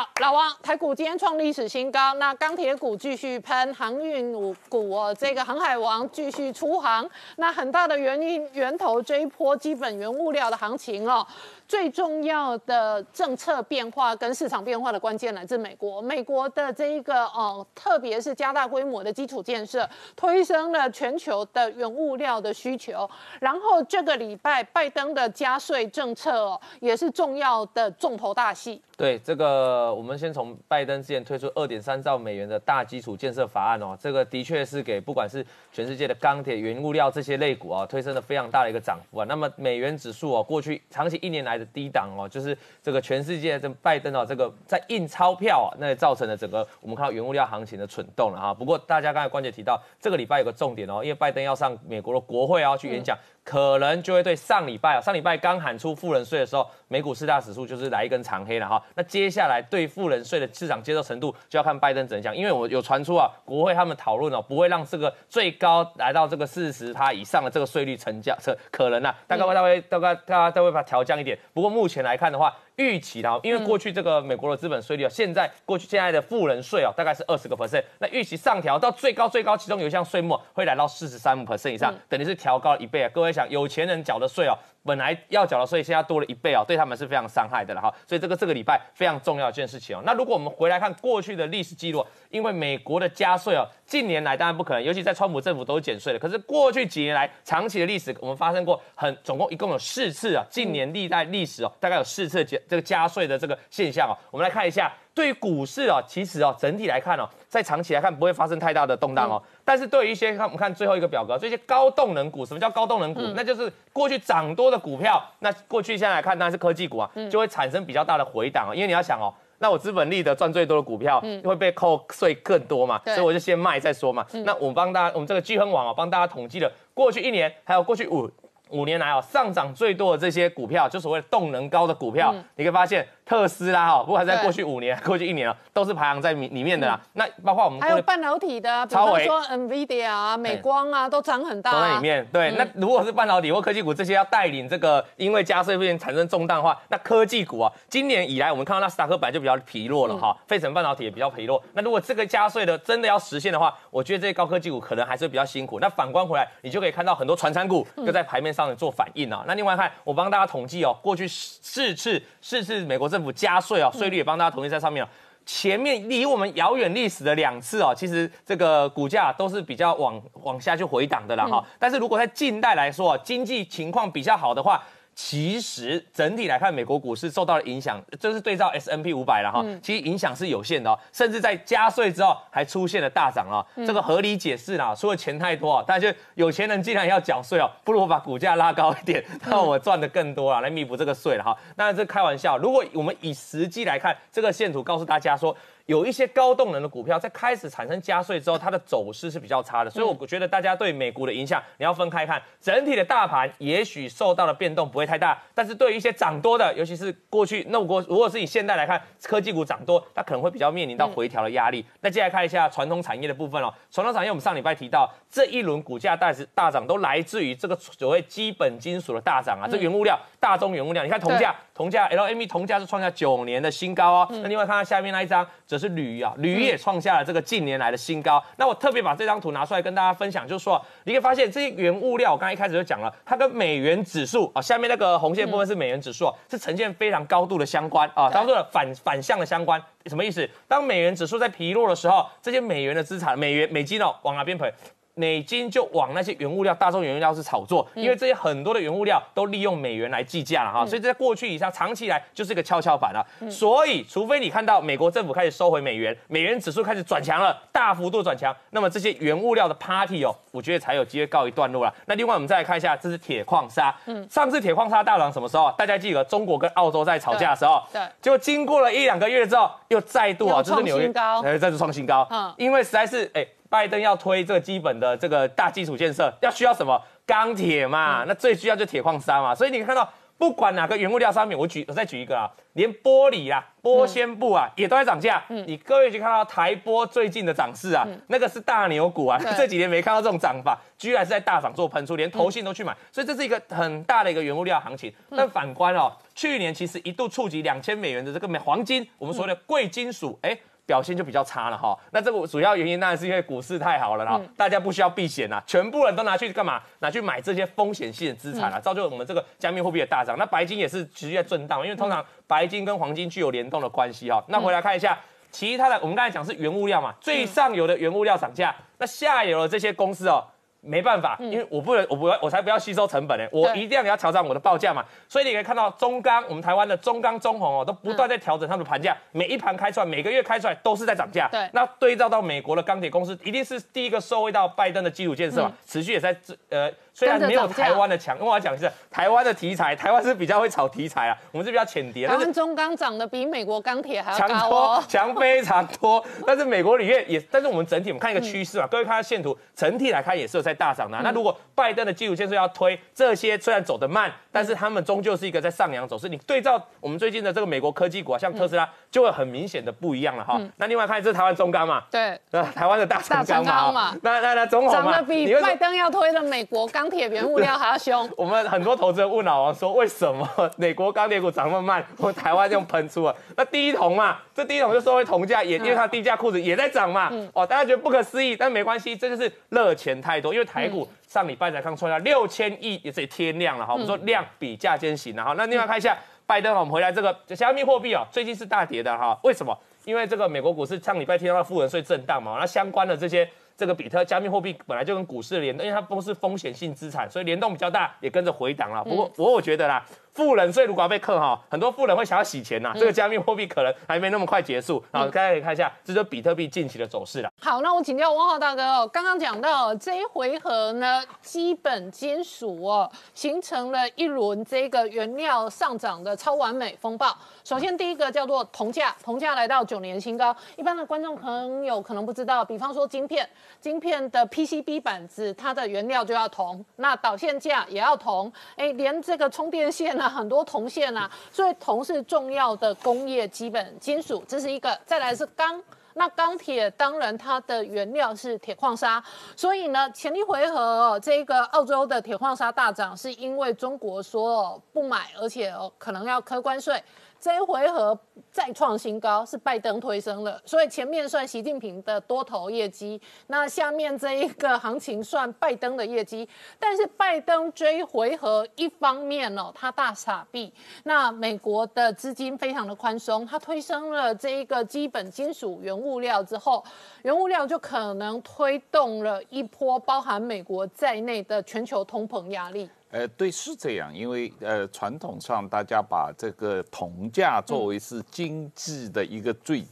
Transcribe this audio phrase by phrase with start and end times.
[0.00, 4.30] 好，老王，台股今天创历史新高，那钢铁股继续喷，航运
[4.68, 11.26] 股哦，这个航海王继续出航，那很大的原因源头这一波基本原物料的行情哦。
[11.66, 23.08] 最重要的政策变化跟市场变化的关键来自美国，美国的这一个哦，特别是加大规模的基础建设，推升了全球的原物料的需求。
[23.38, 28.82] 然后这个礼拜拜登的加税政策哦，也是重要的重头大戏。
[28.96, 39.26] 对这个，我们我们先从拜登之前推出二点三兆美元的大基础建设法案哦，这个的确是给不管是全世界的钢铁、原物料这些类股啊，推升了非常大的一个涨幅啊。
[39.28, 48.52] 那么美元指数哦，过去长期一年来的低档哦，就是这个全世界这拜登哦，这个在印钞票啊，那也造成了整个我们看到原物料行情的蠢动了哈。
[48.52, 53.16] 不过大家刚才关姐提到，这个礼拜有个重点哦，因为拜登要上美国的国会啊去演讲。
[53.50, 58.80] 可能就会对上礼拜啊，上礼拜刚喊出富人税的时候，美股四大指数就是来一根长黑了哈。
[58.94, 62.36] 那接下来对富人税的市场接受程度，就要看拜登怎么讲。
[62.36, 71.36] 因为我有传出啊，国会他们讨论哦，不会让这个最高来到这个四十它以上的这个税率成交，这可能啊，大概会大概大概大概都会把它调降一点。
[71.52, 83.10] 不过目前来看的话，预期的，因为过去这个美国的资本税率啊，现在过去现在的富人税啊，大概是二十个 percent，那预期上调到最高最高，其中有一项税目会来到四十三 percent 以上，等于是调高了一倍啊。
[83.12, 84.56] 各位想，有钱人缴的税哦。
[84.84, 87.92] 本来要缴的税现在多了一倍哦，对他们是非常伤害的了哈。
[88.06, 90.02] 所以这个这个礼拜非常重要一件事情哦。
[90.04, 96.18] 那如果我们回来看过去的历史记录，因为美国的加税哦，近年来当然不可能，尤其在川普政府都是减税的。
[96.18, 104.16] 可是过去几年来长期的历史，我们发生过很总共一共有四次啊，近年历代历史哦，大概有四次减这个加税的这个现象哦。
[104.30, 104.92] 我们来看一下。
[105.14, 109.42] 对于股市啊，其实啊，整体来看哦，在长期来看不会发生太大的动荡哦。
[109.64, 113.20] 但是对于一些看我们看最后一个表格，这些高动能股，什么叫高动能股？
[113.34, 118.74] 那就是过去涨多的股票，那过去现在来看当然是科技股啊，就会产生比较大的回档啊。
[118.74, 124.24] 因为你要想哦，那我资本利得赚最多的股票会被扣税更多嘛，所以我就先卖再说嘛。
[124.44, 128.30] 那我帮大家，我们这个聚亨网啊，帮大家统计了过去一年还有过去五
[128.70, 133.06] 五年来哦，上涨最多的这些股票，就所谓动能高的股票，你可以发现。
[133.30, 137.00] 特斯拉哈，不管在过去五年、 过去一年啊，都是排行在里里面的啦。
[137.12, 141.70] 那包括我们还有半导体的，比方说 NVIDIA 啊、美光啊，都涨很大。
[141.70, 142.26] 都在里面。
[142.32, 151.62] 对，那如果是半导体或科技股这些要带领这个，因为加税会产生重大化，那科技股啊，今年以来我们看到纳斯达克本来就比较疲弱了哈，费城半导体也比较疲弱。
[151.74, 155.78] 那如果这个加税的真的要实现的话，我觉得这些高科技股可能还是比较辛苦。
[155.78, 159.44] 那反观回来，你就可以看到很多传产股就在牌面上做反应啊。
[159.46, 163.90] 那另外看，我帮大家统计哦，过去四次四次美国政府加税哦。
[163.92, 165.10] 税率也帮大家统计在上面了。
[165.44, 171.62] 前面离我们遥远历史的两次哦，其实这个股价都是比较往往下去回档的了哈。
[171.78, 174.82] 但是如果在近代来说，经济情况比较好的话。
[175.22, 179.62] 其实整体来看，美国股市受到了影响，就是对照 S N P 五百了哈。
[179.82, 183.60] 其实影响是有限的哦，甚至在加税之后还出现了大涨哦。
[183.86, 191.54] 这个合理解释啦，除了钱太多啊，大家就有钱人既然要缴税哦，不如我把股价拉高一点，让我赚的更多啊，来弥补这个税了哈。
[191.76, 195.54] 那这开玩笑，如果我们以实际来看，这个线图告诉大家说。
[195.90, 202.40] 有一些高动能的股票在开始产生加税之后，它的走势是比较差的，所以我觉得大家对美股的影响你要分开看。
[202.60, 211.84] 整体的大盘也许受到的变动不会太大，但是对于一些涨多的，尤其是过去那如果如果是以现在来看，科技股涨多，它可能会比较面临到回调的压力。
[212.02, 224.28] 那接下来看一下传统产业的部分哦，传统产业我们上礼拜提到这一轮股价大是大涨都来自于这个所谓基本金属的大涨啊，这原物料大宗原物料，你看铜价，铜价 LME 铜价是创下九年的新高哦。
[224.30, 228.42] 那另外看到下面那一张，则是铝啊，铝也创下了这个近年来的新高。
[228.56, 240.48] 那我特别把这张图拿出来跟大家分享，就是说，你可以发现这些原物料，我刚才一开始就讲了，它跟美元指数啊，下面那个红线部分是美元指数，是呈现非常高度的相关啊，当做了反反向的相关，什么意思？
[240.68, 244.72] 当美元指数在疲弱的时候，这些美元的资产，美元美金哦，往哪边赔？
[245.14, 253.26] 美金就往那些原物料，大众原物料是炒作，因为这些很多的原物料都利用美元来计价了哈，所以在过去以上长期来就是一个跷跷板了。
[253.50, 261.94] 所以，除非你看到美国政府开始收回美元，美元指数开始转强了，大幅度转强，那么这些原物料的 party 哦，我觉得才有机会告一段落了。
[262.06, 263.94] 那另外我们再来看一下，这是铁矿砂。
[264.06, 265.70] 嗯，上次铁矿砂大涨什么时候？
[265.76, 272.26] 大家记得中国跟澳洲在吵架的时候，对，就经过了一两个月之后，又再度啊，就是纽约高，哎，再次创新高。
[272.30, 273.46] 嗯，因为实在是哎。
[273.70, 278.24] 拜登要推这个基本的这个大基础建设，要需要什么钢铁嘛？
[278.26, 279.54] 那最需要就铁矿砂嘛。
[279.54, 285.44] 所以你看到不管哪个原物料商品，我举我再举一个啊，连玻璃啊、玻纤布啊也都在涨价。
[285.48, 295.14] 你各位去看到台玻最近的涨势啊，那个是大牛股啊，这几年没看到这种涨法，居然是在大涨做喷出，连投信都去买，所以这是一个很大的一个原物料行情。
[295.30, 300.58] 但反观哦，去年其实一度触及两千美元的这个美黄金，我们说的贵金属，哎。
[300.90, 306.82] 表现就比较差了哈，那这个主要原因当然是因为股市太好了啦，大家不需要避险啊，全部人都拿去干嘛？
[306.98, 310.36] 拿去买这些风险性的资产啊，造就我们这个加密货币的大涨。
[310.36, 314.42] 那白金也是持续在震荡，因为通常白金跟黄金具有联动的关系哈。
[314.48, 315.16] 那回来看一下
[315.52, 320.44] 其他的，我们刚才讲是原物料嘛，最上游的原物料涨价，那下游的这些公司哦。
[320.80, 325.04] 没办法，因为我不能，我不要，我才不要吸收成本呢，我一定要给他调整我的报价嘛。
[325.28, 331.48] 所以你可以看到中钢，我们台湾的中钢、中红哦，都不断在调整他们的盘价，每一盘开出来，每个月开出来都是在涨价。
[331.52, 336.36] 对，那对照到美国的钢铁公司，一定是第一个受惠到拜登的基础建设嘛，持续也在
[336.70, 336.90] 呃。
[337.12, 342.26] 虽然没有台湾的强，因为我要讲一下台湾的题材，台湾是比较会炒题材啊，我们是比较浅碟。
[342.26, 346.24] 台湾中钢涨得比美国钢铁还要高哦， 强非常多。
[346.46, 351.18] 但是美国里面也，但是我们整体我们看一个趋势嘛，各位看下线图，整体来看也是有在大涨的。
[351.22, 356.28] 那如果拜登的基础建设要推这些，虽然走得慢，但是他们终究是一个在上扬走势。
[356.28, 360.60] 你对照我们最近的这个美国科技股啊，像特斯拉，就会很明显的不一样了哈。
[360.76, 362.38] 那另外看这是台湾中钢嘛，对，
[362.74, 368.28] 台湾的大中钢嘛，那那那中红涨得比拜登要推的美国钢铁原物料还要凶。
[368.36, 373.36] 我们很多投资人问老王说，为什么 美国钢铁股涨那么慢，我们台湾用喷出了？
[373.56, 377.30] 那第一桶嘛，这第一桶就收回铜价，也因为它低价裤子也在涨嘛。
[377.54, 381.08] 哦，大家觉得不可思议，但没关系，这就是热钱太多，因为台股。
[381.28, 383.92] 上礼拜才刚出来六千亿，也是天量了哈。
[383.92, 385.54] 我们说量比价先行了哈。
[385.56, 389.38] 那另外看一下拜登，我们回来这个加密货币哦，最近是大跌的哈。
[389.44, 389.72] 为什么？
[390.04, 393.48] 因为这个美国股市上礼拜听到富人税震荡嘛，那相关的这些。
[393.80, 399.02] 这个比特加密货币本来就跟股市联动，因为它都是风险性资产，所以联动比较大，也跟着回档了。
[399.02, 400.04] 不过，不过我觉得啦，
[400.34, 402.92] 富人税如果要被克哈，很多富人会想要洗钱呐。
[402.94, 405.02] 这个加密货币可能还没那么快结束。
[405.10, 407.50] 啊大家可以看一下，这就是比特币近期的走势了。
[407.60, 417.36] 好，那我请教汪浩大哥哦，刚刚讲到这一回合呢，基本金属哦形成了一轮这个原料上涨的超完美风暴。
[417.64, 420.54] 首先第一个叫做铜价，铜价来到九年新高。
[420.76, 423.48] 一般的观众朋友可能不知道，比方说晶片。
[423.80, 434.94] 晶片的 PCB 板子，它的原料就要铜，那导线架也要铜，哎，连这个充电线那，很多铜线啊，所以铜是重要的工业基本金属，这是一个。
[435.06, 435.82] 再来是钢，
[436.12, 439.24] 那钢铁当然它的原料是铁矿砂，
[439.56, 447.02] 所以呢，前一回合这个澳洲的铁矿砂大涨，是因为中国说不买，而且可能要科关税。
[447.40, 448.18] 这一回合
[448.52, 456.46] 再创新高，是拜登推升了，所以前面算习近平的多头业绩，那下面这一个行情算拜登的业绩。
[456.78, 460.70] 但是拜登追回合，一方面哦，他大傻逼，
[461.04, 466.84] 那美国的资金非常的宽松，他推升了这一个基本金属原物料之后，
[467.22, 472.90] 原物料就可能推动了一波包含美国在内的全球通膨压力。
[473.10, 479.84] 呃，对，是这样，因为呃，传统上大家把这个铜价作为是经济的一个最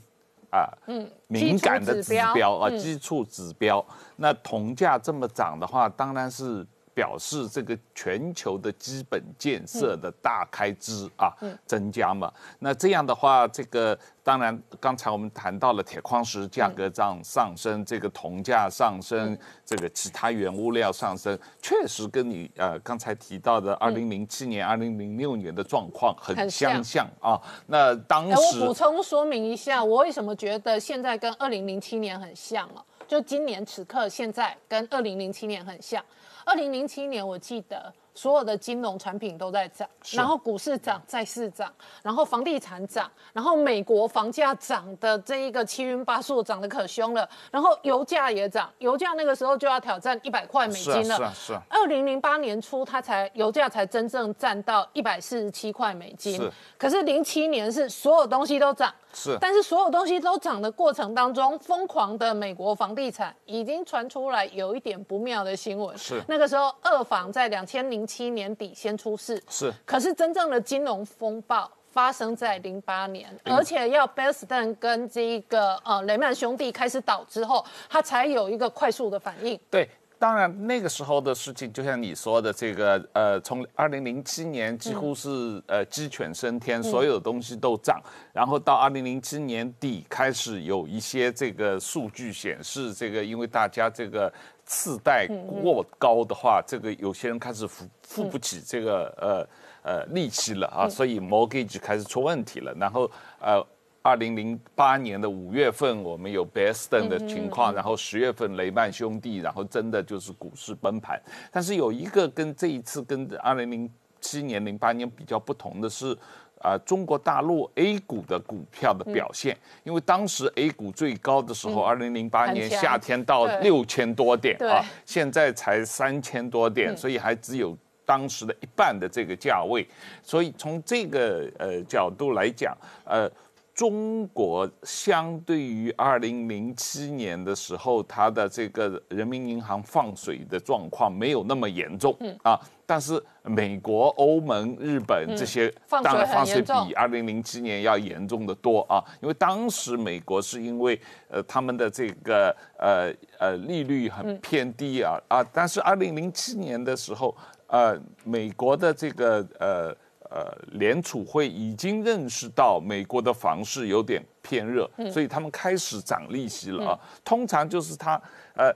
[0.50, 3.84] 啊，嗯，敏感的指标啊，基础指标。
[4.16, 6.66] 那铜价这么涨的话，当然是。
[6.98, 11.32] 表示这个全球的基本建设的大开支啊
[11.64, 12.28] 增加嘛？
[12.58, 27.40] 那这样的话，这个当然刚才我们谈到了铁矿石价格上上升，这个铜价上升，这个其他原物料上升，确实跟你呃刚才提到的二零零七年、二零零六年的状况很相像啊。
[27.68, 32.84] 那当时我补充说明一下，我为什么觉得现在跟二零零七年很像了？
[33.06, 36.04] 就今年此刻现在跟二零零七年很像。
[36.48, 37.92] 二零零七年，我记得。
[38.18, 41.72] 所有的金融产品都在涨，然后股市涨，债市涨，
[42.02, 47.28] 然后房地产涨，然后美国房价涨的这一个七晕八素，涨得可凶了。
[47.52, 51.14] 然后油价也涨，油价那个时候就要挑战一百块美金了。
[51.14, 51.62] 是啊，是啊。
[51.70, 56.34] 二零零八年初，它才油价才真正占到一百四十七块美金。
[56.34, 56.50] 是。
[56.76, 58.92] 可是零七年是所有东西都涨。
[59.14, 59.38] 是。
[59.40, 65.96] 但是所有东西都涨的过程当中，疯狂的美国房地产已经传出来有一点不妙的新闻。
[65.96, 66.20] 是。
[66.26, 68.07] 那个时候二房在两千零。
[68.08, 79.58] 七年底先出事是，可是真正的金融风暴发生在零八年，而且要 b e s t o n 跟这个呃雷曼兄弟开始倒之后，它才有一个快速的反应。
[79.70, 79.88] 对，
[80.18, 94.32] 当然那个时候的事情，就像你说的，这个呃，从二零零七年几乎是呃鸡犬升天，所有东西都涨，然后到二零零七年底开始有一些这个数据显示，这个因为大家这个
[94.66, 95.28] 次贷
[95.62, 99.48] 过高的话，这个有些人开始付付不起这个呃
[99.82, 103.10] 呃利息了啊，所以 mortgage 开始出问题了，然后
[103.40, 103.64] 呃。
[104.08, 111.20] 二零零八年的五月份，我们有 Beston 的情况，然后十月份雷曼兄弟，然后真的就是股市崩盘。
[111.52, 116.16] 但是有一个跟这一次跟二零零七年、零八年比较不同的是，
[116.62, 129.86] 啊，中国大陆 A 股的股票的表现，因为当时 A 股最高的时候，二零零八年夏天到六千多点啊，现在才三千多点，所以还只有当时的一半的这个价位。
[130.22, 132.74] 所以从这个呃角度来讲，
[133.04, 133.30] 呃。
[133.78, 157.32] 中国相对于二零零七年的时候，它的这个人民银行放水的状况没有那么严重啊，但是美国、欧盟、日本这些当然放水比二零零七年要严重的多啊，因为当时美国是因为呃他们的这个呃呃利率很偏低啊啊，但是二零零七年的时候，
[157.68, 159.96] 呃美国的这个呃。
[160.30, 166.98] 呃，联储会已经认识到美国的房市有点偏热，所以他们开始涨利息了啊。
[167.24, 168.20] 通常就是它
[168.54, 168.70] 呃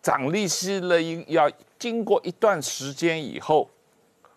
[0.00, 3.68] 涨利息了，一要经过一段时间以后，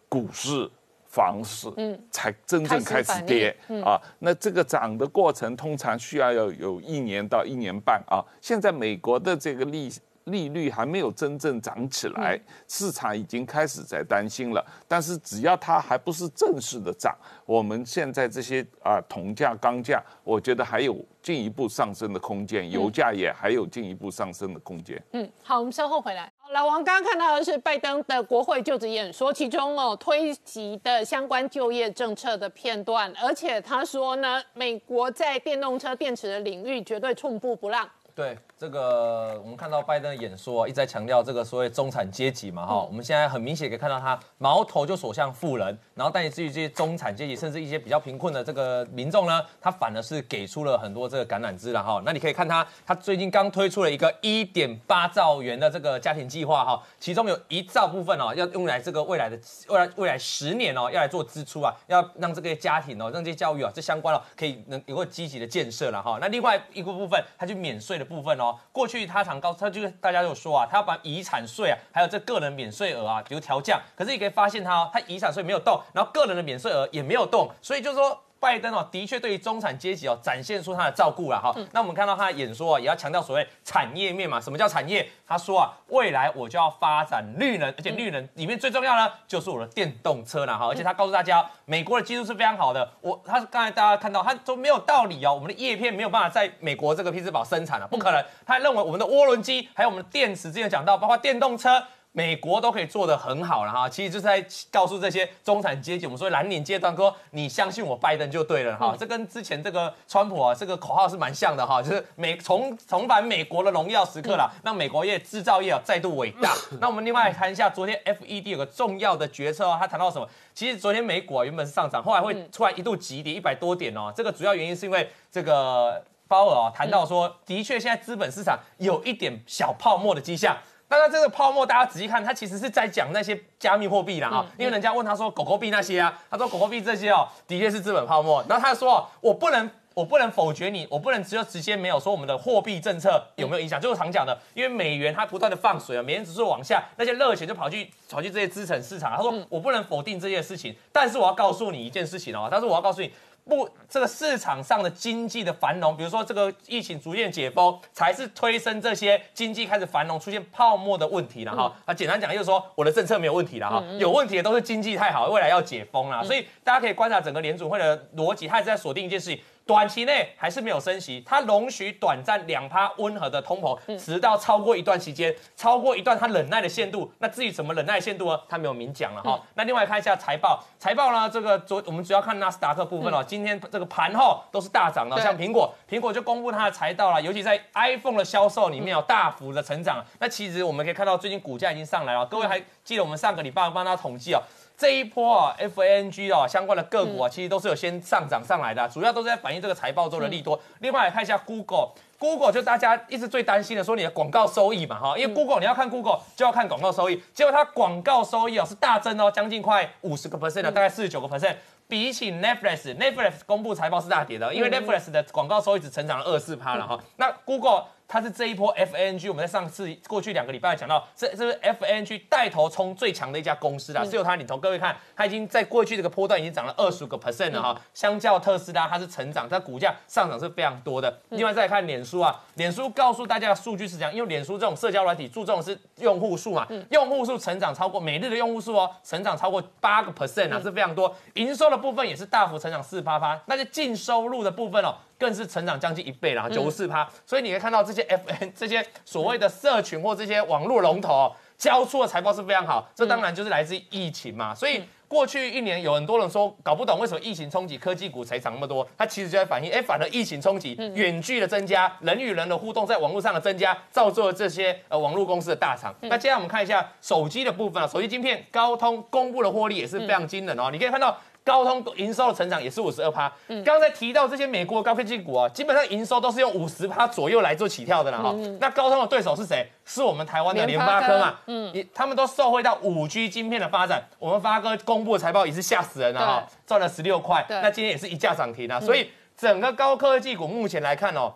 [0.10, 0.70] 股市、
[1.06, 4.02] 房市嗯才真正开始跌啊。
[4.20, 8.26] 那这个涨的过程通常需要要有一年到一年半啊。
[8.42, 10.02] 现在美国的这个利息。
[10.26, 14.66] 利率还没有真正涨起来，市场已经开始在担心了。
[14.88, 17.16] 但是只要它还不是正式的涨，
[17.46, 25.02] 我们现在这些啊铜价、钢价，我觉得还有进一步上升的空间，油价也还有进一步上升的空间。
[25.12, 26.32] 嗯，好，我们稍后回来。
[26.52, 37.88] 老王刚刚看到的是拜登的国会就职演说，其中哦推及的相关就业政策的片段，而且他说呢，美国在电动车电池的领域绝对寸步不让。
[38.14, 38.38] 对。
[38.66, 52.02] 这个我们看到拜登的演说啊一直在强调这个所谓中产阶级嘛哈，我们现在很明显可以看到他矛头就所向富人，然后但至于这些中产阶级甚至一些比较贫困的这个民众呢，他反而是给出了很多这个橄榄枝了哈。
[52.04, 66.18] 那你可以看他，他最近刚推出了一个一点八兆元的这个家庭计划哈，其中有一兆部分哦要用来这个未来的未来未来十年哦要来做支出啊，要让这个家庭哦让这些教育啊这相关哦可以能有个积极的建设了哈。
[66.20, 68.55] 那另外一个部分，他就免税的部分哦。
[68.72, 73.82] 过去他常告诉，他就是大家有说啊，他要把遗产税啊，还有这个人免税额啊，比如调降。
[73.96, 78.22] 可是你可以发现他哦，他遗产税没有动，然后个人的免税额也没有动，所以就是说。
[78.46, 81.52] 拜登哦，的确对于中产阶级哦，展现出他的照顾了哈。
[81.72, 84.40] 那我们看到他的演说啊，也要强调所谓产业面嘛。
[84.40, 85.10] 什么叫产业？
[85.28, 90.68] 他说啊，未来我就要发展绿能，而且绿能里面最重要呢，就是我的电动车了哈。
[90.68, 92.88] 而且他告诉大家，美国的技术是非常好的。
[93.02, 95.34] 我他刚才大家看到，他说没有道理哦。
[95.34, 98.24] 我们的叶片没有办法在美国这个匹兹堡生产了，不可能。
[98.46, 101.84] 他还认为我们的涡轮机，还有我们的电池，之前讲到，包括电动车。
[102.16, 108.96] 美国都可以做得很好了哈，其实就是在告诉这些中产阶级，我们说蓝领阶段，说你相信我拜登就对了哈。
[108.98, 116.54] 这跟之前这个川普啊，这个口号是蛮像的哈，就是美重重返美国的荣耀时刻了，让美国业制造业啊再度伟大。
[116.80, 120.26] 那我们另外谈一下，昨天 FED 有个重要的决策哦，他谈到什么？
[120.54, 130.56] 其实昨天美股啊原本是上涨，后来会突然一度急跌一百多点哦，这个主要原因是因为这个鲍尔啊谈到说，的确现在资本市场有一点小泡沫的迹象。
[130.88, 138.44] 那他这个泡沫，大家仔细看，他其实是在讲那些加密货币啦啊，因为人家问他说狗狗币那些啊，他说狗狗币这些哦，的确是资本泡沫。
[138.48, 149.12] 然后他说，我不能，我不能否决你，我不能只有直接没有说我们的货币政策有没有影响，就是常讲的，因为美元它不断的放水啊，美元指数往下，那些热钱就跑去跑去这些资产市场。
[149.16, 153.12] 他说，我不能否定这些事情，但是我要告诉你一件事情哦，他说我要告诉你。
[153.48, 161.72] 不，这个市场上的经济的繁荣，比如说这个疫情逐渐解封，才是推升这些经济开始繁荣、出现泡沫的问题了哈。
[161.86, 166.24] 啊，简单讲就是说，我的政策没有问题了哈，有问题的都是经济太好，未来要解封了。
[166.24, 169.40] 所以大家可以观察整个联储会的逻辑，它是在锁定一件事情。
[169.66, 177.12] 短期内还是没有升息，它容许短暂两趴温和的通膨，直到超过一段期间，超过一段它忍耐的限度。
[177.18, 178.40] 那至于怎么忍耐限度呢？
[178.48, 179.42] 它没有明讲了哈。
[179.56, 190.06] 那另外看一下财报，财报呢，这个昨我们主要看纳斯达克部分哦，今天这个盘后都是大涨的，像苹果，苹果就公布它的财报了，尤其在 iPhone 的销售里面有大幅的成长。
[190.20, 194.42] 那其实我们可以看到最近股价已经上来了，各位还记得我们上个礼拜帮大家统计哦。
[194.78, 200.60] 这一波啊，FNG 哦相关的个股啊，其实都是有先上涨上来的，主要都是在反映这个财报中的利多。
[200.80, 201.92] 另外来看一下 Google。
[202.18, 211.56] Google 就大家一直最担心的，说你的广告收益嘛，哈，因为 Google 你要看 Google 就要看广告收益，结果它广告收益哦是大增哦，将近快五十个 percent 的，大概四十九个 percent，
[211.90, 217.84] 比起 Netflix，Netflix 公布财报是大跌的，因为 Netflix 的广告收益只成长了二四趴了哈，那 Google。
[218.08, 224.58] 它是这一波 FNG，我们在上次过去两个礼拜讲到，这这是 FNG 带头冲最强的一家公司啦，是由它领头。
[224.58, 231.20] 各位看，它已经在过去这个波段已经涨了二十五个 percent 了哈，相较特斯拉，它是成长，它股价上涨是非常多的。
[231.30, 241.14] 另外再看脸书啊，脸书告诉大家的数据是这样，因为脸书这种社交软体注重的是用户数嘛，用户数成长超过每日的用户数哦，成长超过八个 percent 啊，是非常多。
[241.34, 244.96] 营收的部分也是大幅成长四八八，那是净收入的部分哦。
[245.18, 247.08] 更是成长将近一倍了，九十四趴。
[247.26, 252.90] 所以你可以看到这些 FN 这些所谓的社群或这些网络龙头交出的财报是非常好。
[252.94, 254.54] 这当然就是来自于疫情嘛。
[254.54, 265.94] 所以过去一年有很多人说搞不懂为什么疫情冲击科技股才涨那么多，它其实就在反映，哎，反而疫情冲击远距的增加，人与人的互动在网络上的增加，造就了这些呃网络公司的大厂。
[266.02, 270.70] 那接下来我们看一下手机的部分啊，手机晶片高通公布的获利也是非常惊人哦。
[270.72, 271.18] 你可以看到。
[271.46, 273.32] 高通营收的成长也是五十二趴。
[273.48, 278.36] 嗯，刚才提到这些美国高科技股啊，基本上营收都是用五十趴左右来做起跳的了哈。
[278.60, 279.66] 那高通的对手是谁？
[279.86, 281.40] 是我们台湾的联发科嘛。
[281.46, 284.04] 嗯，他们都受惠到五 G 晶片的发展。
[284.18, 287.46] 我们发哥公布的财报也是吓死人了哈，赚了十六块。
[287.48, 288.80] 那今天也是一价涨停啊。
[288.80, 291.32] 所以整个高科技股目前来看哦。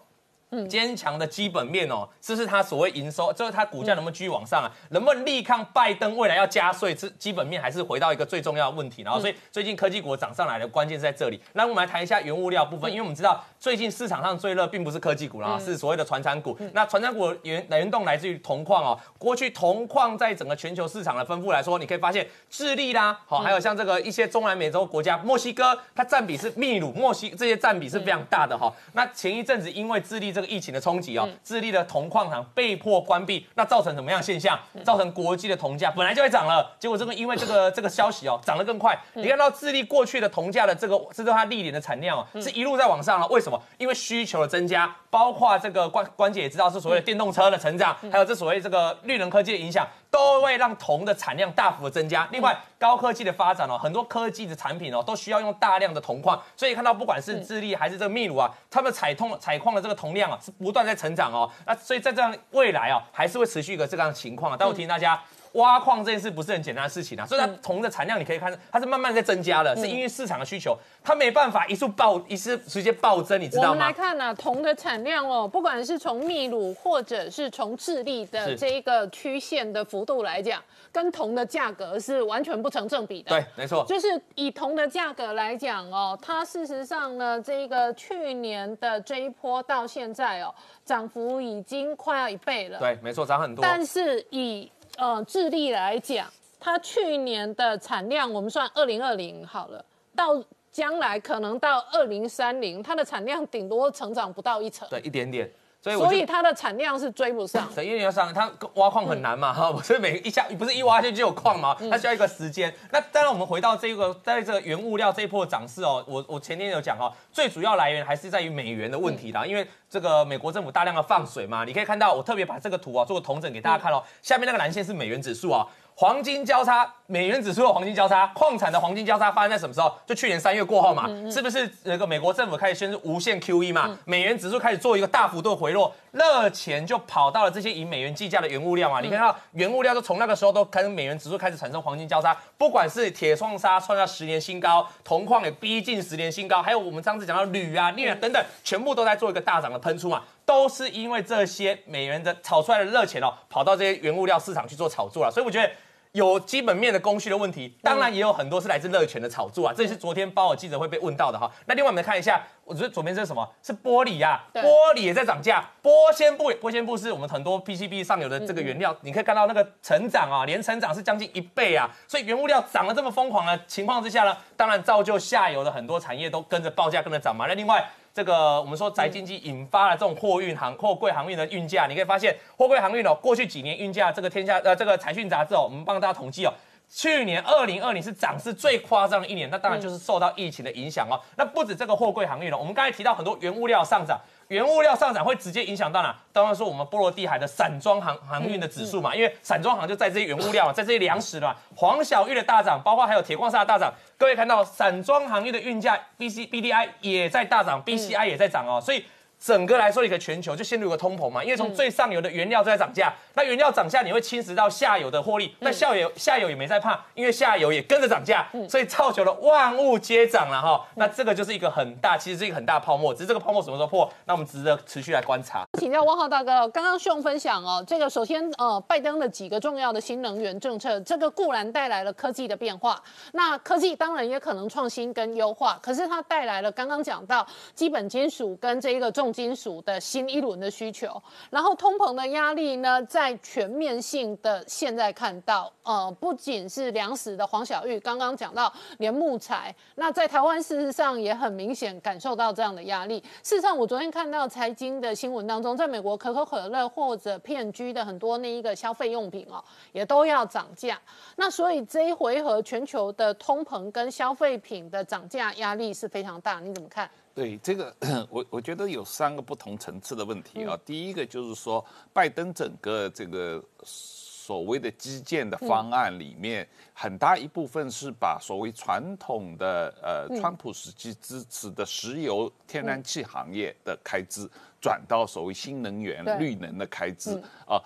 [0.68, 4.72] 坚强的基本面哦，这是它所谓营收，就是它股价能不能继续往上啊？
[4.89, 6.96] 能不能力抗拜登未来要加税？
[6.96, 9.03] 这基本面还是回到一个最重要的问题。
[9.03, 11.39] 然后，所以最近科技股涨上来的关键是在这里。
[11.53, 16.58] 那我们来谈一下原物料部分，因为我们知道最近市场上最热并不是科技股啦，是所谓的传产股。
[16.74, 19.00] 那传产股源源动来自于铜矿哦。
[19.18, 28.74] 过去铜矿在整个全球市场的分布来说，你可以发现智利啦，好，还有像这个一些中南美洲国家，墨西哥，它占比是秘鲁、墨西这些占比是非常大的哈。
[28.94, 31.27] 那前一阵子因为智利这个疫情的冲击哦。
[31.43, 34.58] 智利的铜矿厂被迫关闭，那造成什么样现象？
[34.84, 38.98] 造成国际的铜价本来就会涨了，结果这个因为这个这个消息哦，涨得更快。
[39.13, 43.27] 你看到智利过去的铜价的这个，这是它历年的产量哦，是一路在往上了。
[43.27, 43.62] 为什么？
[43.77, 49.88] 因为需求的增加，包括这个关关姐也知道是所谓的电动车的成长，还有这所谓这个绿能科技的影响。
[50.12, 52.27] 都会让铜的产量大幅的增加。
[52.31, 56.41] 另外，高科技的发展哦，很多科技的产品哦，都需要用大量的铜矿。
[56.58, 61.50] 所以看到不管是智利还是这个秘鲁啊，他们采通采矿的这个铜量啊，是不断在成长哦。
[61.65, 64.55] 那所以在这样未来啊，还是会持续一个这样的情况。
[64.57, 65.19] 但我提醒大家。
[65.53, 73.69] 挖矿这件事不是很简单的事情啊，所以它铜的产量你可以看，它是慢慢在增加的，是因为市场的需求，它没办法一速暴一次直接暴增，你知道吗？
[73.69, 83.29] 我们来看呢，铜的产量哦，不管是从秘鲁或者是从智利的这一个曲线的幅度来讲，跟铜的价格是完全不成正比的。
[83.29, 92.79] 对，没错，就是以铜的价格来讲哦，它事实上呢，这个去年的这一波到现在哦，涨幅已经快要一倍了。
[92.79, 93.61] 对，没错，涨很多。
[93.61, 96.27] 但是以呃，智利来讲，
[96.59, 99.83] 它去年的产量，我们算二零二零好了，
[100.15, 105.49] 到将来可能到二零三零，它的产量顶多成长不到一成，对，一点点。
[105.81, 107.70] 所以，所以它的产量是追不上。
[107.81, 112.74] 因为要上，它挖矿很难嘛，哈，所以每一下不是一挖就就有矿嘛，它需要一个时间。
[112.92, 125.65] 那当然，我们回到这个，在这个原物料这一波涨势哦，我我前天有讲哦，最主要来源还是在于美元的问题啦，因为这个美国政府大量的放水嘛，你可以看到，我特别把这个图啊做个同整给大家看哦，下面那个蓝线是美元指数啊。
[126.01, 129.94] 黄金交叉，美元指数的黄金交叉，矿产的黄金交叉发生在什么时候？
[130.07, 133.98] 就去年三月过后嘛，是不是那个美国政府开始宣布无限 QE 嘛？
[134.05, 139.01] 美元指数开始做一个大幅度回落，热钱就跑到了这些以美元计价的原物料嘛？
[139.01, 155.70] 你看到原物料都从那个时候都开始美元指数开始产生黄金交叉，不管是铁矿砂创下十年新高，铜矿也逼近十年新高，还有我们上次讲到铝啊、镍啊等等，全部都在做一个大涨的喷出嘛，都是因为这些美元的炒出来的热钱哦，跑到这些原物料市场去做炒作了，所以我觉得。
[156.13, 161.50] 有基本面的供需的问题，当然也有很多是来自热权的炒作啊，这也是昨天包尔记者会被问到的哈。
[161.67, 163.48] 那另外我们看一下，我觉得左边这是什么？
[163.61, 164.63] 是玻璃呀，玻
[164.95, 165.63] 璃也在涨价。
[165.83, 171.87] 玻纤布，玻纤布是我们很多 PCB 上游的这个原料，你可以看到那个成长啊，年成长是将近一倍啊。
[172.07, 177.45] 所以原物料涨得这么疯狂的情况之下呢，当然造就下游的很多产业都跟着报价跟着涨嘛。
[177.48, 177.87] 那另外。
[178.20, 186.51] 这个我们说宅经济引发了这种货运航货柜航运的运价，你可以发现货柜航运哦，过去几年运价，这个天下呃这个财讯杂志哦，我们帮大家统计哦，
[186.90, 191.16] 去年二零二零是涨势最夸张的一年，那当然就是受到疫情的影响哦。
[191.38, 194.20] 那不止这个货柜航运了，我们刚才提到很多原物料上涨。
[194.50, 196.16] 原物料上涨会直接影响到哪？
[196.33, 209.05] 当然说我们波罗的海的散装航航运的指数嘛，因为散装航就在这些原物料嘛，在这些粮食嘛，黄小玉的大涨，包括还有铁矿砂的大涨，各位看到散装航运的运价 B C B D I 也在大涨，B C I 也在涨哦，所以。
[209.39, 220.85] 整个来说，一个全球就陷入一个通膨嘛，因为从最上游的原料都在涨价，那原料涨价你会侵蚀到下游的获利，那下游下游也没在怕，因为下游也跟着涨价，所以造就了万物皆涨了哈。
[220.95, 225.63] 那这个就是一个很大，其实是一个很大泡沫，只是这个泡沫什么时候破，那我们值得持续来观察。
[225.79, 239.28] 请教汪浩大哥，刚刚秀分享哦，这个首先呃，拜登的几个重要的新能源政策，这个固然带来了科技的变化，那科技当然也可能创新跟优化，可是它带来了刚刚讲到基本金属跟这一个重。
[239.31, 253.20] 金属的新一轮的需求，然后通膨的压力呢，在全面性的现在看到，呃，不仅是粮食的黄小玉刚刚讲到，连木材，那在台湾事实上也很明显感受到这样的压力。
[253.44, 261.00] 事实上，我昨天看到财经的新闻当中，在美国可口可乐或者 P&G 的很多那一个消费用品哦，也都要涨价。
[261.35, 267.09] 那所以这一回合全球的通膨跟消费品的涨价压力是非常大，你怎么看？
[267.35, 267.96] 对这个，
[268.29, 270.77] 我我觉得有三个不同层次的问题啊。
[270.85, 284.50] 第一个就是说，拜登整个这个所谓的基建的方案里面，很大一部分是把所谓传统的呃川普时期支持的石油天然气行业的开支，
[284.81, 287.79] 转到所谓新能源绿能的开支啊，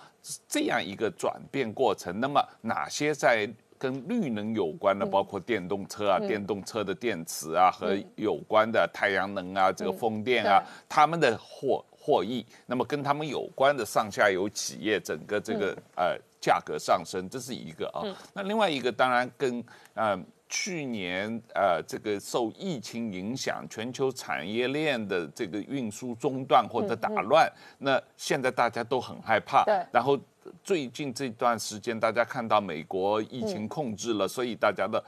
[0.48, 2.18] 这样一个转变过程。
[2.18, 3.48] 那么哪些在？
[3.84, 18.00] 跟绿能有关的，包括电动车啊、电动车的电池啊，和有关的太阳能啊、这个风电啊，他们的获获益，那么跟他们有关的上下游企业，整个这个呃价格上升，这是一个啊。
[18.32, 20.18] 那另外一个当然跟呃
[20.56, 30.16] 去年呃这个受疫情影响，全球产业链的这个运输中断或者打乱，那现在大家都很害怕，对然后。
[30.62, 35.02] 最近这段时间，大家看到美国疫情控制了，所以大家的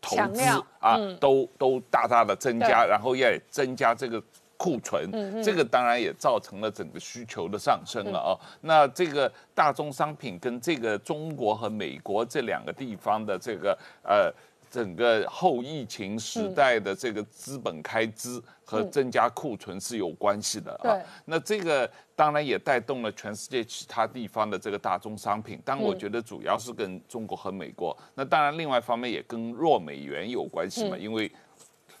[0.00, 0.40] 投资
[0.80, 4.18] 啊，都都大大的增加，然后也增加这个
[4.56, 5.10] 库存，
[5.42, 8.32] 这个当然也造成了整个需求的上升了哦。
[8.62, 14.32] 那这个大宗商品跟这个中国和美国这两个地方的这个呃。
[14.76, 21.00] 整个后疫情时代的这个资本开支和增加库存是有关系的啊。
[21.24, 25.58] 那这个当然也带动了全世界其他地方的这个大宗商品。
[25.64, 27.96] 但我觉得主要是跟中国和美国。
[28.14, 31.32] 那当然，另外一方面也跟弱美元有关系嘛，因为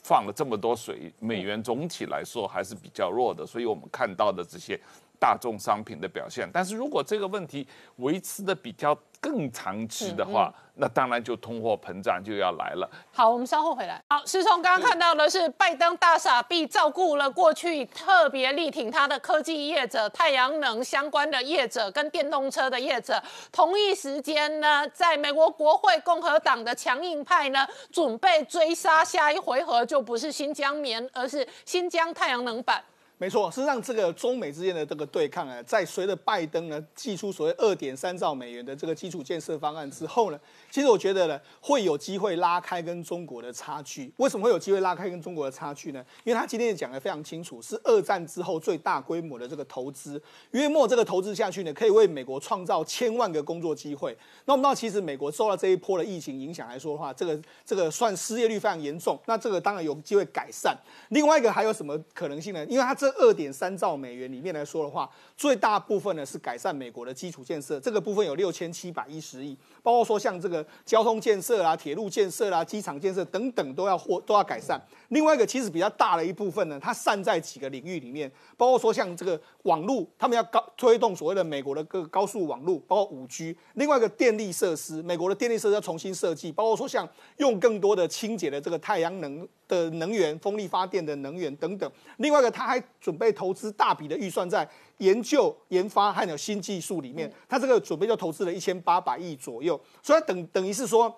[0.02, 3.46] 放了这么多水，美元总体来说还是比较弱的。
[3.46, 4.78] 所以我们看到的这些
[5.18, 6.48] 大众商品的表现。
[6.52, 12.88] 但是如果这个问题维持的比较更长期的话，那当然就通货膨胀就要来了。
[13.10, 14.00] 好，我们稍后回来。
[14.10, 23.20] 好，师兄刚刚看到的是拜登大傻逼照顾了过去特别力挺他的科技业者、太阳能相关的业者跟电动车的业者。
[23.50, 32.84] 同一时间呢，在美国国会共和党的强硬派呢，准备追杀下一回合就不是新疆棉，而是新疆太阳能板。
[33.18, 40.38] 没错，事实上，这个中美之间的这个对抗啊，在随着拜登呢寄出所谓二点三兆美元的这个基础建设方案之后呢，
[40.76, 44.12] 其实我觉得呢，会有机会拉开跟中国的差距。
[44.18, 46.04] 为什么会有机会拉开跟中国的差距呢？
[46.22, 54.14] 因为他今天也讲得非常清楚，是二战之后最大规模的这个投资，约莫这个投资下去呢，可以为美国创造千万个工作机会。
[54.44, 59.18] 那我们知道，其实美国受到这一波的疫情影响来说的话，这个这个算失业率非常严重。
[59.24, 60.76] 那这个当然有机会改善。
[61.08, 62.62] 另外一个还有什么可能性呢？
[62.66, 74.80] 因为它这二点三兆美元里面来说的话，最大部分呢是改善美国的基础建设，这个部分有六千七百一十亿，包括说像这个交通建设啊、铁路建设啦、机场建设等等都要或都要改善。
[75.08, 83.56] 另外一个其实比较大的一部分呢，它散在几个领域里面，包括说像这个网络，他们要高推动所谓的美国的各高速网络，包括五 G。
[83.74, 91.90] 另外一个电力设施，美国的电力设施要重新设计，包括说像用更多的清洁的这个太阳能的能源、风力发电的能源等等。
[92.18, 101.14] 另外一个，他还准备投资大笔的预算在研究研发还有新技术里面，他这个准备就投资了一千八百亿左右，所以等等于是说。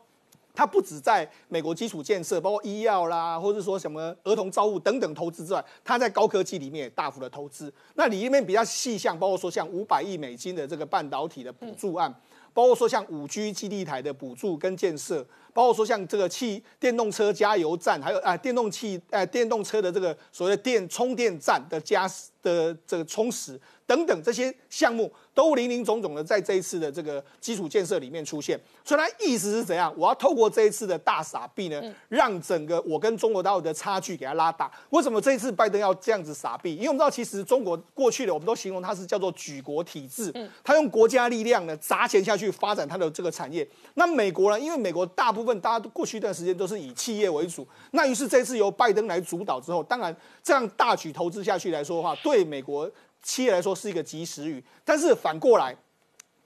[0.55, 7.73] 它不止在美国基础建设，包括医药啦，或者说什么儿童照护等等投资之外，它在高科技里面也大幅的投资。
[7.95, 12.13] 那里面比较细项，包括说像五百亿美金的这个半导体的补助案，
[12.53, 15.25] 包括说像五 G 基地台的补助跟建设。
[15.59, 22.09] 包括说像这个汽电动车加油站，还有啊电动汽呃电动车的这个所谓的电充电站的加
[22.41, 23.61] 的这个充实。
[23.85, 29.91] 等等这些项目都零零总总的在这一次的这个基础建设里面出现，所以它意思是怎样？
[29.97, 34.71] 我要透过这一次的大傻币呢，让整个我跟中国大陆的差距给它拉大。
[34.91, 36.77] 为什么这一次拜登要这样子傻币？
[36.77, 40.31] 因为我们知道，其实中国过去的我们都形容它是叫做举国体制，
[40.63, 43.67] 它用国家力量呢砸钱下去发展它的这个产业。
[43.95, 44.61] 那美国呢？
[44.61, 52.91] 因为美国大部分问大家都过去一段时间都是以企业为主，那于是这次由拜登来主导之后，当然这样大举投资下去来说的话，对美国。
[53.21, 55.77] 企业来说是一个及时雨，但是反过来，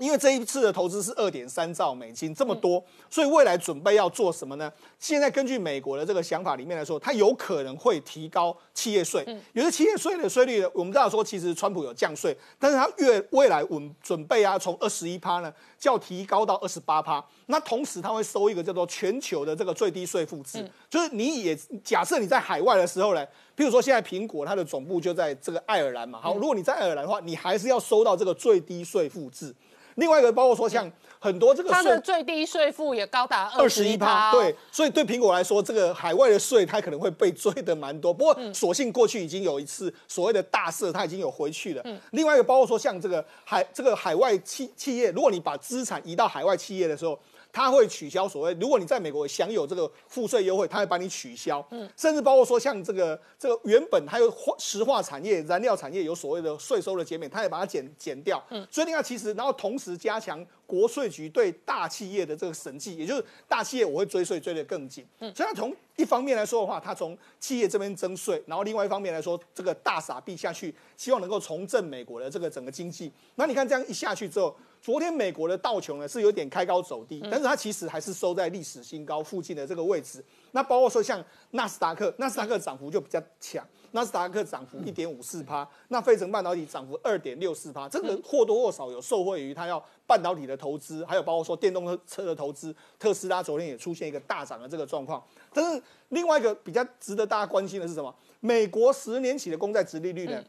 [0.02, 4.70] 因为这一次的投资是二点三兆美金这么多，所以未来准备要做什么呢？
[4.98, 9.24] 现在根据美国的这个想法里面来说，它有可能会提高企业税。
[9.52, 17.24] 有的企业税的税率，我们知道说其实川普有降税，但是它越未来稳准备啊，从二十一趴呢，就要提高到二十八趴。
[17.46, 23.24] 那同时它会收一个叫做全球的这个最低税负制，就是你也假设你在海外的时候呢。
[23.54, 26.18] 比如说，现在苹果它的总部就在这个爱尔兰嘛。
[26.22, 29.54] 好，如果你在爱尔兰的话，你还是要收到这个最低税负制。
[29.96, 34.32] 另外一个包括说，像很多这个它的最低税负也高达二十一趴。
[34.32, 38.12] 对，所以对苹果来说，这个海外的税它可能会被追的蛮多。
[38.12, 41.84] 不过，所幸过去已经有一次所谓的大赦，它已经有回去了。
[42.12, 47.18] 另外一个包括说，像这个海这个海外企企业，如果你把资产移到海外企业的时候。
[47.52, 51.64] 他会取消所谓，如果你在美国享有这个赋税优惠，他会把你取消。
[51.70, 58.42] 嗯，甚至包括说像这个这个原本还有化石化产业、燃料产业有所谓的税收的减免，他也把它减减掉。
[58.48, 65.06] 嗯，所以你看，其实然后同时加强国税局对大企业的这个审计，也就是大企业我会追税追得更紧。
[65.18, 73.12] 嗯，所以它从一方面来说的话，它从企业这边征税，然后另外一方面来说，这个大傻币下去，希望能够重振美国的这个整个经济。
[73.34, 74.56] 那你看这样一下去之后。
[74.82, 80.22] 昨天美国的道琼呢是有点开高走低，但是它其实还是收在历史新高附近的这个位置。
[80.50, 95.22] 那包括说像纳斯达克，纳斯达克涨幅就比较强，纳斯达克涨幅一点五四趴，那费城半导体涨幅二点六四趴，这个或多或少有受惠于它要半导体的投资，还有包括说电动车的投资，特斯拉昨天也出现一个大涨的这个状况。
[95.52, 98.12] 但是另外一个比较值得大家关心的是什么？
[98.40, 100.42] 美国十年期的公债殖利率呢？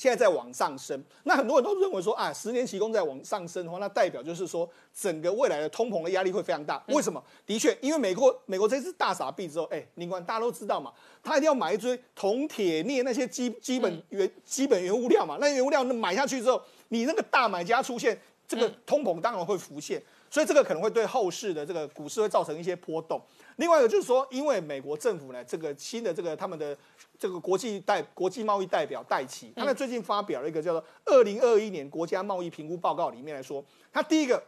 [0.00, 6.82] 现在在往上升，那很多人都认为说啊，十年期公在往上升的话，那代表就是说整个未来的通膨的压力会非常大。
[6.88, 7.22] 为什么？
[7.44, 10.90] 的确，因为美国美国这次大傻币之后，哎，林官大家都知道嘛，
[11.22, 15.36] 他一定要买一堆铜、铁、镍那些基基本原基本原物料嘛。
[15.38, 23.20] 那原物料那买下去之后，你那个大买家出现，这个通膨当然会浮现，所以这个可能会对后市的这个股市会造成一些波动。
[23.60, 26.76] 另外一个就是说，因为美国政府呢，这个新的这个他们的
[27.18, 34.42] 这个国际代国际贸易代表戴奇，他们最近发表了一个叫做《二零二一年国家贸易评估报告》里面来说，他第一个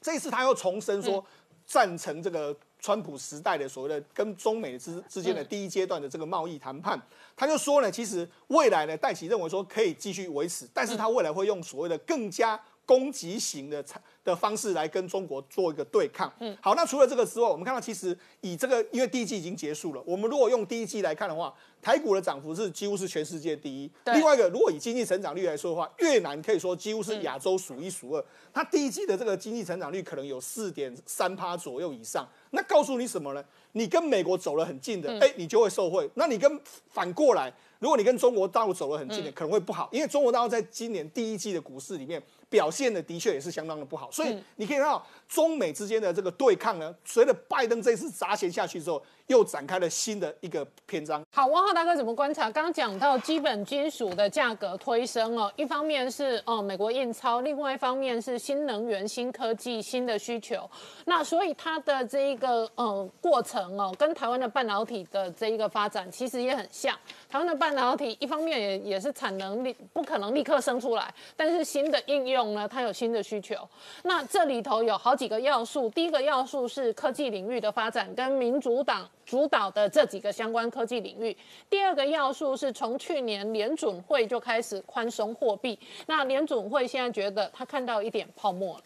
[0.00, 1.22] 这一次他又重申说
[1.66, 6.96] 赞成这个川普时代的所谓的跟中美之之间的第一阶段的这个贸易谈判，
[7.34, 14.00] 他就说呢，其实未来呢，戴奇认为说可以继续维持，但是他未来会用所谓的更加攻击型的产。
[14.24, 16.32] 的方式来跟中国做一个对抗。
[16.40, 23.90] 嗯，好，那除了这个之外，我们看到其实以这个，因为第一季已经结束了，我们如果用第一季来看的话，台股的涨幅是几乎是全世界第一。
[24.06, 28.24] 另外一个，如果以经济成长率来说的话，越南可以说几乎是亚洲数一数二。
[28.50, 32.26] 它第一季的这个经济成长率可能有四点三趴左右以上。
[32.52, 33.44] 那告诉你什么呢？
[33.72, 36.08] 你跟美国走了很近的，哎，你就会受惠。
[36.14, 42.22] 那你跟反过来，如果你跟中国大陆走了很近的，可能会不好，因为中国大陆在今年第一季的股市里面。
[42.48, 49.04] 表现的的确也是相当的不好，所以你可以看到中美之间的这个对抗呢，随着拜登这次砸钱下去之后。
[49.28, 51.24] 又展开了新的一个篇章。
[51.32, 52.50] 好，王浩大哥怎么观察？
[52.50, 60.68] 刚刚讲到基本金属的价格推升哦，一方面是哦美国印钞，另外一方面是新能源、新科技、新的需求。
[61.06, 66.94] 那所以它的这一个呃过程哦，跟台湾的半导体的这一个发展其实也很像。
[67.28, 73.56] 台湾的半导体一方面也也是产能力不可能立刻生出来，但是新的应用呢，它有新的需求。
[74.02, 79.08] 那这里头有好几个要素，第一个要素是科技领域的发展，跟民主党。
[79.24, 81.36] 主导的这几个相关科技领域。
[81.68, 88.84] 第二个要素是从去年联准会就开始宽松货币，那联准会现在觉得他看到一点泡沫了。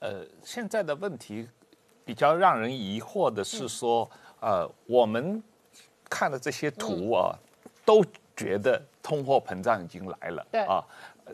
[0.00, 1.48] 呃，现在的问题
[2.04, 5.42] 比较让人疑惑的是说，呃，我们
[6.08, 7.34] 看的这些图啊，
[7.84, 8.04] 都
[8.36, 10.82] 觉得通货膨胀已经来了，对啊。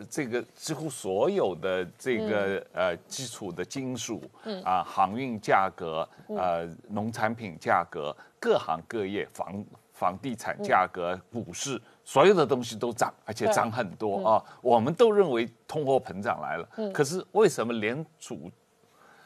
[0.09, 4.23] 这个几乎所有的这个呃基础的金属，
[4.65, 14.45] 啊航运价格，呃农产品价格，各行各业房房地产价格，股市所有的东西都涨，而且涨很多啊。
[14.61, 18.51] 我们都认为通货膨胀来了，可是为什么联储，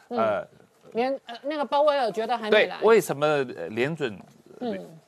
[0.08, 0.46] 呃
[0.92, 4.18] 连呃那个鲍威尔觉得还没对来，，为什么呃联准，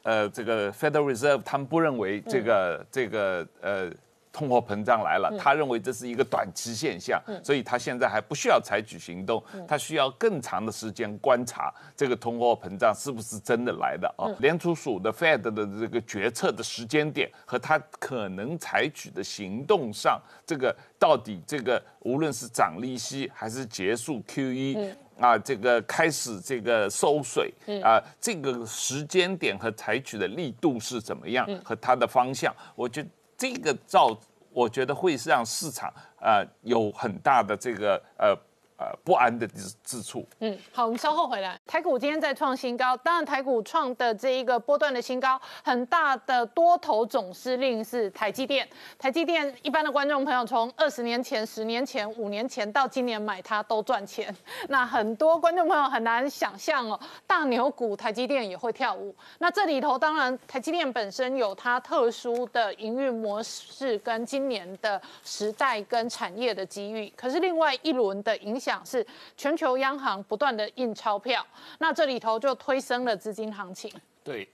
[0.02, 3.90] 呃，这个 Federal Reserve 他们不认为这个这个呃
[4.32, 14.26] 通货膨胀来了，他认为这是一个短期现象，所以他现在还不需要采取行动，他需要更长的时间观察这个通货膨胀是不是真的来的啊？
[14.38, 24.94] 联储署的 Fed 的这个决策的时间点和他可能采取的行动上，这个到底这个无论是涨利息还是结束 QE。
[25.20, 34.16] 啊，这个开始这个收水啊，这个时间点和采取的力度是怎么样，和它的方向，我觉得这个造，
[34.50, 38.36] 我觉得会让市场呃有很大的这个呃
[38.82, 40.26] 呃不安的之之处。
[40.40, 41.58] 嗯，好，我们稍后回来。
[41.66, 48.68] 台股今天在创新高，当然台股创的这一个波段的新高，很大的多头总司令是台积电。
[48.98, 54.34] 台积电一般的观众朋友从二十年前、十年前、五年前到今年买它都赚钱，
[54.68, 59.14] 那很多观众朋友很难想象哦，大牛股台积电也会跳舞。
[59.38, 69.04] 那这里头当然台积电本身有它特殊的营运模式跟今年的时代跟产业的机遇，可是另外一轮的影响是
[69.36, 71.44] 全球央行不断的印钞票，
[71.78, 73.92] 那这里头就推升了资金行情。
[74.22, 74.48] 对，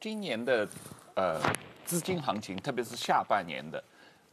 [0.00, 0.66] 今年的
[1.14, 1.40] 呃
[1.84, 3.82] 资金行情，特别是下半年的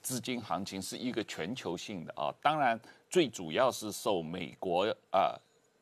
[0.01, 2.33] 资金行情，是一个全球性的啊。
[2.41, 5.35] 当然，最主要是受美国啊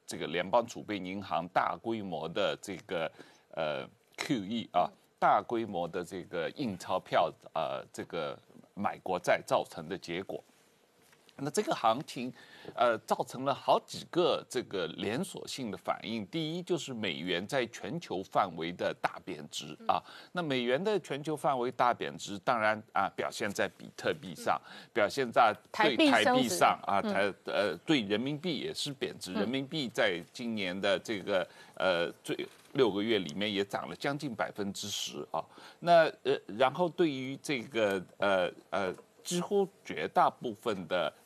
[0.05, 3.09] 这个联邦储备银行大规模的这个
[3.55, 8.37] 呃 QE 啊，大规模的这个印钞票呃这个
[8.73, 10.43] 买国债造成的结果。
[11.37, 12.31] 那这个行情，
[12.75, 16.25] 呃，造成了好几个这个连锁性的反应。
[16.27, 20.01] 第一就是美元在全球范围的大贬值啊。
[20.31, 24.61] 那美元的全球范围大贬值，当然啊，表现在比特币上，
[24.93, 29.33] 表现在对台币上啊，台呃对人民币也是贬值。
[29.33, 35.43] 人民币在今年的这个呃最六个月里面也涨了将近百分之十啊。
[35.79, 38.93] 那呃，然后对于这个呃呃，
[39.23, 41.22] 几乎绝大部分的港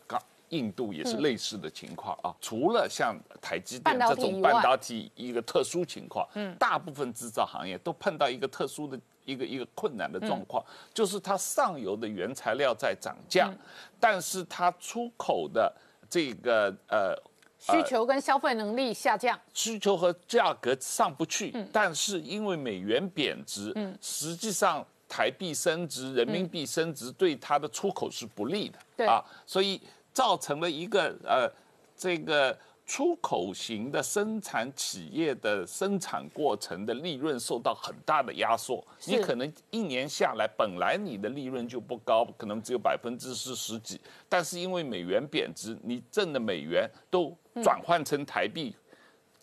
[0.49, 13.53] 印度也是类似的情况啊，除了像台积电这种半导体一个特殊情况，嗯，大部分制造行业都碰到一个特殊的一个一个困难的状况，就是它上游的原材料在涨价，
[13.99, 15.73] 但是它出口的
[16.09, 17.13] 这个呃
[17.59, 23.97] 需求跟消费能力下降，需求和价格上不去，但是因为美元贬值，嗯。
[23.99, 29.07] 实际上台币升值、人民币升值对它的出口是不利的，对。
[29.07, 29.81] 啊，所以
[30.17, 31.47] 造成了一个呃
[31.95, 32.57] 这个。
[32.89, 43.99] 出口型的生产企业的生产过程的利润受到很大的压缩，你可能一年下来，本来你的利润就不高，可能只有百分之四十几，
[44.29, 48.73] 但是因为美元贬值，你挣的美元都转换成台币，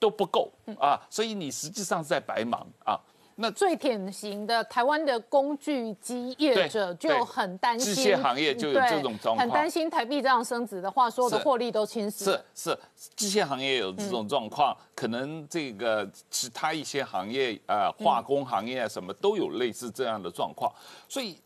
[0.01, 2.99] 都不够啊，所以你实际上是在白忙啊。
[3.37, 12.44] 那最典型的台湾的工具机业者就很担心，机械行业就有对这种状况很担心台币这样升值的话，所有的是获利都侵蚀是。
[12.55, 12.79] 是，
[13.16, 20.73] 机械行业有这种状况，可能这个其他一些行业，呃，化工行业啊什么都有类似这样的状况，
[21.09, 21.37] 所以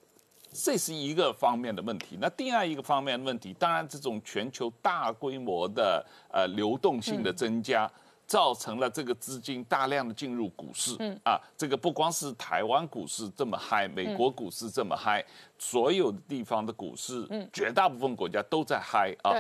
[0.53, 2.19] 这是一个方面的问题。
[2.21, 7.91] 那第二一个方面的问题，当然这种全球大规模的呃流动性的增加。
[8.29, 11.19] 造成了这个资金大量的进入股市，嗯。
[11.25, 15.25] 啊，这个不光是台湾股市这么嗨，美国股市这么嗨，
[15.59, 19.33] 所有的地方的股市，嗯，绝大部分国家都在嗨啊，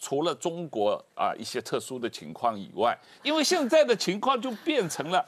[0.00, 5.24] 除了中国啊一些特殊的情况以外，因为现在的情况就变成了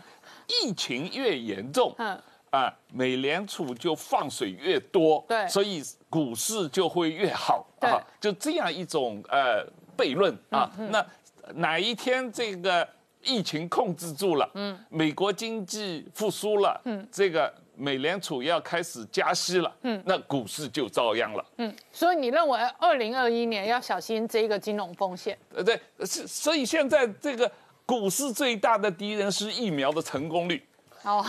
[0.49, 2.19] 疫情越严重，嗯。
[2.51, 5.49] 啊，美联储就放水越多，对。
[5.49, 10.71] 所以股市就会越好，啊，就这样一种呃悖论啊。
[10.91, 11.07] 那
[11.55, 12.87] 哪一天这个
[13.25, 21.45] 疫情控制住了，嗯，美国经济复苏了，嗯，这个美联储要开始加息了，嗯，那股市就遭殃了。
[21.59, 25.39] 嗯，所以你认为二零二一年要小心这个金融风险？
[25.55, 27.51] 呃，对，是，所以现在这个
[27.87, 30.65] 股市最大的敌人是疫苗的成功率。
[31.05, 31.21] 哦，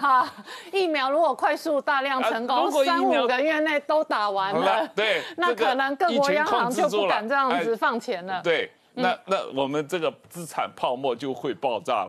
[0.00, 0.26] 好，
[0.72, 8.42] 疫苗如果快速大量成啊功，三五个月内都打完了了，，对，那可能各国央行就不敢这样子哎放钱了。
[8.42, 12.06] 对，那那我们这个资产泡沫就会爆炸了。